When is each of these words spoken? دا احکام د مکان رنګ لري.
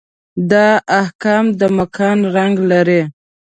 دا 0.51 0.67
احکام 1.01 1.45
د 1.59 1.61
مکان 1.79 2.17
رنګ 2.35 2.55
لري. 2.71 3.01